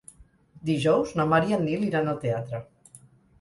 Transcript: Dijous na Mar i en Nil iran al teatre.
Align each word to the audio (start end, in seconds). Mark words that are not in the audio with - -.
Dijous 0.69 1.11
na 1.19 1.25
Mar 1.33 1.41
i 1.51 1.57
en 1.59 1.61
Nil 1.67 1.85
iran 1.89 2.11
al 2.15 2.19
teatre. 2.25 2.63